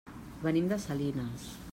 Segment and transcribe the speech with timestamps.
[0.45, 1.47] Venim de Salinas.